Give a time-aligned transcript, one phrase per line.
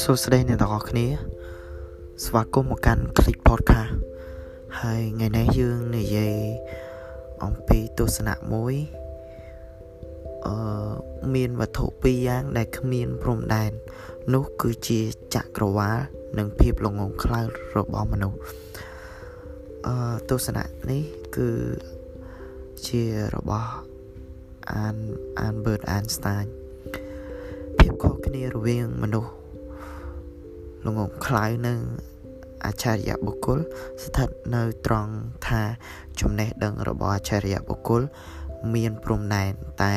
[0.00, 1.06] សួស្តីអ្នកទាំងអស់គ្នា
[2.24, 3.92] ស្វាគមន៍មកកាន់ Click Podcast
[4.80, 6.38] ហើយថ្ងៃនេះយើងនិយាយ
[7.44, 8.74] អំពីទស្សនៈមួយ
[10.46, 10.54] អឺ
[11.34, 13.70] មានវត្ថុពីរយ៉ាងដែលគ្មានព្រំដែន
[14.34, 15.00] នោះគឺជា
[15.34, 15.98] ចក្រវាល
[16.38, 17.40] និងភាពល្ងងខ្លៅ
[17.76, 18.38] របស់មនុស្ស
[19.86, 19.94] អឺ
[20.30, 21.02] ទស្សនៈនេះ
[21.36, 21.50] គឺ
[22.86, 23.02] ជា
[23.36, 23.91] របស់
[24.76, 24.96] អាន
[25.40, 26.46] អាន Albert Einstein
[27.78, 29.32] ភាពខុសគ្នារវាងមនុស្ស
[30.86, 31.78] ល្ងងខ្លៅនិង
[32.64, 33.58] អច្ឆរិយបុគ្គល
[34.04, 35.12] ស្ថិតនៅត្រង់
[35.48, 35.62] ថា
[36.20, 38.02] ចំណេះដឹងរបស់អច្ឆរិយបុគ្គល
[38.74, 39.96] មានព្រំដែនតែ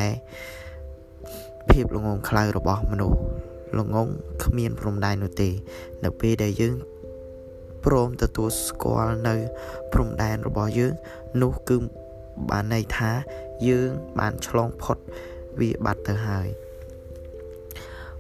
[1.70, 3.18] ភាពល្ងងខ្លៅរបស់មនុស្ស
[3.80, 4.08] ល្ងង
[4.44, 5.50] គ្មានព្រំដែននោះទេ
[6.04, 6.76] នៅពេលដែលយើង
[7.86, 9.36] ព្រមទទួលស្គាល់នៅ
[9.94, 10.94] ព្រំដែនរបស់យើង
[11.42, 11.78] នោះគឺ
[12.50, 13.12] បានន័យថា
[13.68, 13.90] យើង
[14.20, 14.98] បានឆ្លងផុត
[15.60, 16.48] វាបាត់ទៅហើយ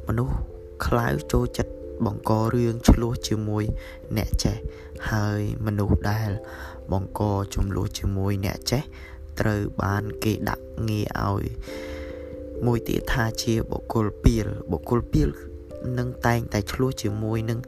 [0.07, 0.35] មនុស្ស
[0.85, 1.73] ខ្លៅចូលចិត្ត
[2.05, 3.63] បង្ករឿងឆ្លោះជាមួយ
[4.17, 4.57] អ្នកចេះ
[5.11, 6.29] ហើយមនុស្សដែល
[6.91, 7.21] បង្ក
[7.55, 8.83] ចំនួនជាមួយអ្នកចេះ
[9.39, 11.45] ត្រូវបានគេដាក់ងារឲ្យ
[12.65, 15.29] មួយទៀតថាជាបុគ្គលពីលបុគ្គលពីល
[15.97, 17.59] នឹងតែងតែឆ្លោះជាមួយនឹង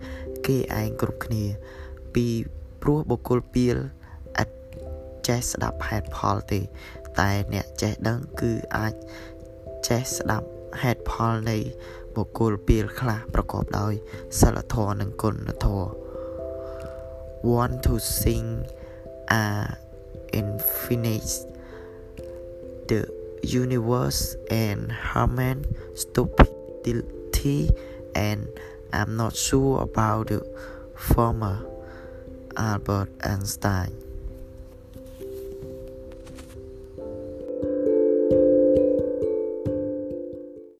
[0.48, 1.44] គេឯងគ្រប់គ្នា
[2.14, 2.26] ពី
[2.82, 3.97] ព្រោះបុគ្គលពីលអត់
[5.28, 6.59] ចេះស្ដាប់ហេតុផលទេ
[7.20, 8.94] តែអ្នកចេះដឹងគឺអាច
[9.88, 10.47] ចេះស្ដាប់
[10.81, 11.58] ហេតុផលនៃ
[12.16, 13.94] បុគ្គលពីលខ្លះប្រកបដោយ
[14.39, 15.89] សិលធម៌និងគុណធម៌
[17.52, 18.48] want to sing
[19.30, 19.45] a
[20.39, 21.31] infinite
[22.89, 23.02] the
[23.64, 25.58] universe and harmon
[26.03, 27.59] stupidity
[28.16, 28.48] and
[28.98, 30.42] I'm not sure about the
[30.95, 31.58] former
[32.55, 34.06] Albert Einstein